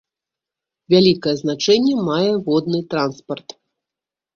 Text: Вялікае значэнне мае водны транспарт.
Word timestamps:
Вялікае 0.93 1.35
значэнне 1.43 1.95
мае 2.11 2.33
водны 2.51 2.85
транспарт. 2.97 3.61